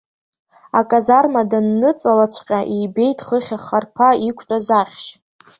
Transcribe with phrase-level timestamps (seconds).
[0.79, 5.07] Аказарма данныҵалаҵәҟьа ибеит хыхь ахарԥа иқәтәаз ахьшь.